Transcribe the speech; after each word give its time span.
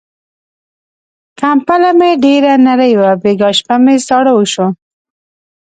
کمپله 1.39 1.89
مې 1.99 2.11
ډېره 2.25 2.53
نری 2.65 2.93
وه، 2.99 3.11
بيګاه 3.21 3.53
شپه 3.57 3.75
مې 3.83 3.95
ساړه 4.07 4.31
وشو. 4.35 4.67